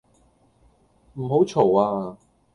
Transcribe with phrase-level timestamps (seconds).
[1.13, 2.17] 唔好嘈呀